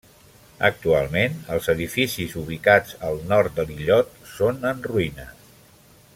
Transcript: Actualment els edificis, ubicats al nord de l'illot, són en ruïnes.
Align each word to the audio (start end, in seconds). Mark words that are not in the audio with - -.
Actualment 0.69 1.35
els 1.55 1.69
edificis, 1.73 2.33
ubicats 2.43 2.97
al 3.11 3.21
nord 3.33 3.61
de 3.61 3.67
l'illot, 3.69 4.19
són 4.35 4.67
en 4.73 4.83
ruïnes. 4.91 5.55